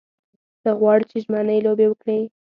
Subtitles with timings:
[0.63, 2.19] ته غواړې چې ژمنۍ لوبې وکړې.